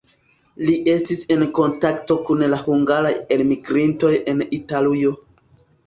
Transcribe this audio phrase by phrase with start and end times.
[0.69, 5.19] Li estis en kontakto kun la hungaraj elmigrintoj en Italujo.